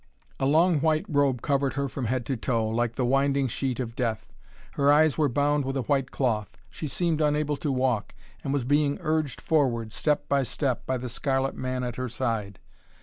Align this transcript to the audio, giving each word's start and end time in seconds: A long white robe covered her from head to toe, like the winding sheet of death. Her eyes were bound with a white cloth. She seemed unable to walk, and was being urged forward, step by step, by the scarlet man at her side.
A 0.39 0.47
long 0.47 0.79
white 0.79 1.05
robe 1.07 1.43
covered 1.43 1.73
her 1.73 1.87
from 1.87 2.05
head 2.05 2.25
to 2.25 2.35
toe, 2.35 2.67
like 2.67 2.95
the 2.95 3.05
winding 3.05 3.47
sheet 3.47 3.79
of 3.79 3.95
death. 3.95 4.33
Her 4.71 4.91
eyes 4.91 5.15
were 5.15 5.29
bound 5.29 5.63
with 5.63 5.77
a 5.77 5.83
white 5.83 6.09
cloth. 6.09 6.57
She 6.71 6.87
seemed 6.87 7.21
unable 7.21 7.55
to 7.57 7.71
walk, 7.71 8.15
and 8.43 8.51
was 8.51 8.65
being 8.65 8.97
urged 9.01 9.39
forward, 9.39 9.91
step 9.91 10.27
by 10.27 10.41
step, 10.41 10.87
by 10.87 10.97
the 10.97 11.07
scarlet 11.07 11.55
man 11.55 11.83
at 11.83 11.97
her 11.97 12.09
side. 12.09 12.57